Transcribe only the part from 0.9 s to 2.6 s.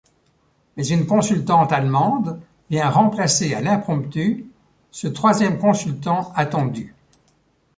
consultante allemande